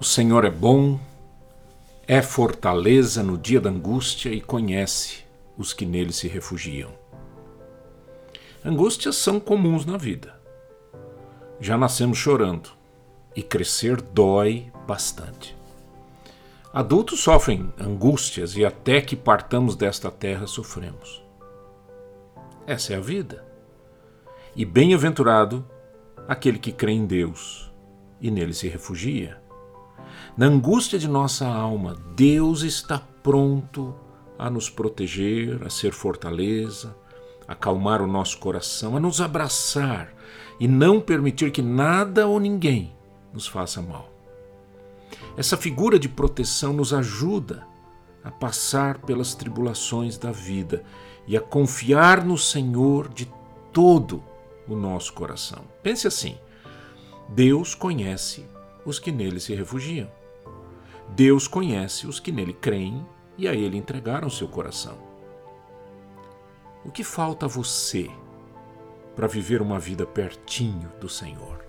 O 0.00 0.04
Senhor 0.04 0.44
é 0.44 0.50
bom, 0.50 0.96
é 2.06 2.22
fortaleza 2.22 3.20
no 3.20 3.36
dia 3.36 3.60
da 3.60 3.68
angústia 3.68 4.28
e 4.28 4.40
conhece 4.40 5.24
os 5.56 5.72
que 5.72 5.84
nele 5.84 6.12
se 6.12 6.28
refugiam. 6.28 6.92
Angústias 8.64 9.16
são 9.16 9.40
comuns 9.40 9.84
na 9.84 9.96
vida. 9.96 10.38
Já 11.60 11.76
nascemos 11.76 12.16
chorando 12.16 12.70
e 13.34 13.42
crescer 13.42 14.00
dói 14.00 14.70
bastante. 14.86 15.56
Adultos 16.72 17.18
sofrem 17.18 17.72
angústias 17.76 18.56
e 18.56 18.64
até 18.64 19.00
que 19.00 19.16
partamos 19.16 19.74
desta 19.74 20.12
terra 20.12 20.46
sofremos. 20.46 21.20
Essa 22.68 22.92
é 22.92 22.96
a 22.96 23.00
vida. 23.00 23.44
E 24.54 24.64
bem-aventurado 24.64 25.68
aquele 26.28 26.60
que 26.60 26.70
crê 26.70 26.92
em 26.92 27.04
Deus 27.04 27.68
e 28.20 28.30
nele 28.30 28.54
se 28.54 28.68
refugia. 28.68 29.47
Na 30.36 30.46
angústia 30.46 30.98
de 30.98 31.08
nossa 31.08 31.46
alma, 31.46 31.96
Deus 32.14 32.62
está 32.62 32.98
pronto 33.22 33.94
a 34.38 34.48
nos 34.48 34.70
proteger, 34.70 35.62
a 35.64 35.70
ser 35.70 35.92
fortaleza, 35.92 36.96
a 37.46 37.52
acalmar 37.52 38.00
o 38.00 38.06
nosso 38.06 38.38
coração, 38.38 38.96
a 38.96 39.00
nos 39.00 39.20
abraçar 39.20 40.12
e 40.60 40.68
não 40.68 41.00
permitir 41.00 41.50
que 41.50 41.62
nada 41.62 42.26
ou 42.26 42.38
ninguém 42.38 42.92
nos 43.32 43.46
faça 43.46 43.82
mal. 43.82 44.08
Essa 45.36 45.56
figura 45.56 45.98
de 45.98 46.08
proteção 46.08 46.72
nos 46.72 46.92
ajuda 46.92 47.66
a 48.22 48.30
passar 48.30 48.98
pelas 48.98 49.34
tribulações 49.34 50.18
da 50.18 50.30
vida 50.30 50.84
e 51.26 51.36
a 51.36 51.40
confiar 51.40 52.24
no 52.24 52.36
Senhor 52.36 53.08
de 53.08 53.30
todo 53.72 54.22
o 54.66 54.74
nosso 54.74 55.12
coração. 55.12 55.64
Pense 55.82 56.06
assim: 56.06 56.36
Deus 57.28 57.74
conhece 57.74 58.46
os 58.88 58.98
que 58.98 59.12
nele 59.12 59.38
se 59.38 59.54
refugiam. 59.54 60.10
Deus 61.10 61.46
conhece 61.46 62.06
os 62.06 62.18
que 62.18 62.32
nele 62.32 62.54
creem 62.54 63.06
e 63.36 63.46
a 63.46 63.54
ele 63.54 63.76
entregaram 63.76 64.30
seu 64.30 64.48
coração. 64.48 64.96
O 66.86 66.90
que 66.90 67.04
falta 67.04 67.44
a 67.44 67.48
você 67.48 68.10
para 69.14 69.26
viver 69.26 69.60
uma 69.60 69.78
vida 69.78 70.06
pertinho 70.06 70.90
do 70.98 71.08
Senhor? 71.08 71.67